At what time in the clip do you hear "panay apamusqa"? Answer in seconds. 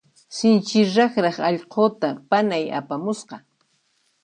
2.29-3.37